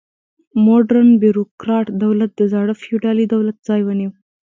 [0.65, 4.11] موډرن بیروکراټ دولت د زاړه فیوډالي دولت ځای ونیو.